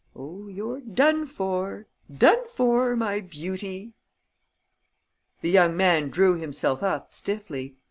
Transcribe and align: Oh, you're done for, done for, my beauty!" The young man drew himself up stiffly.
Oh, 0.15 0.47
you're 0.47 0.81
done 0.81 1.27
for, 1.27 1.85
done 2.11 2.47
for, 2.47 2.95
my 2.95 3.19
beauty!" 3.19 3.93
The 5.41 5.51
young 5.51 5.77
man 5.77 6.09
drew 6.09 6.33
himself 6.39 6.81
up 6.81 7.13
stiffly. 7.13 7.75